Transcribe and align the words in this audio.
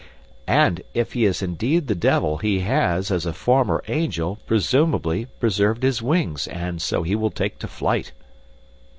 "And 0.47 0.81
if 0.95 1.13
he 1.13 1.25
is 1.25 1.43
indeed 1.43 1.85
the 1.85 1.93
devil, 1.93 2.37
he 2.37 2.61
has, 2.61 3.11
as 3.11 3.23
a 3.27 3.33
former 3.33 3.83
angel, 3.87 4.39
presumably 4.47 5.25
preserved 5.39 5.83
his 5.83 6.01
wings, 6.01 6.47
and 6.47 6.81
so 6.81 7.03
he 7.03 7.15
will 7.15 7.29
take 7.29 7.59
to 7.59 7.67
flight." 7.67 8.11